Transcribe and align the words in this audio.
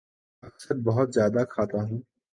اکثر 0.43 0.75
بہت 0.85 1.13
زیادہ 1.13 1.43
کھاتا 1.49 1.79
ہوں 1.83 1.99